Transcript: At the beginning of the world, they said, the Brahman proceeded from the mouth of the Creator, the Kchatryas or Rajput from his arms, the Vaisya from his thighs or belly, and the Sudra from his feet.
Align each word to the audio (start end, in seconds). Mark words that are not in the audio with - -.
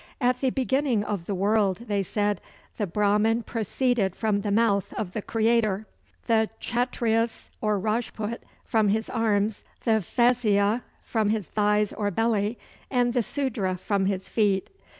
At 0.19 0.39
the 0.41 0.49
beginning 0.49 1.03
of 1.03 1.27
the 1.27 1.35
world, 1.35 1.81
they 1.87 2.01
said, 2.01 2.41
the 2.77 2.87
Brahman 2.87 3.43
proceeded 3.43 4.15
from 4.15 4.41
the 4.41 4.49
mouth 4.49 4.93
of 4.95 5.11
the 5.13 5.21
Creator, 5.21 5.85
the 6.25 6.49
Kchatryas 6.59 7.51
or 7.61 7.77
Rajput 7.77 8.41
from 8.65 8.87
his 8.89 9.11
arms, 9.11 9.63
the 9.83 9.99
Vaisya 9.99 10.81
from 11.03 11.29
his 11.29 11.45
thighs 11.45 11.93
or 11.93 12.09
belly, 12.09 12.57
and 12.89 13.13
the 13.13 13.21
Sudra 13.21 13.77
from 13.77 14.07
his 14.07 14.27
feet. 14.27 14.71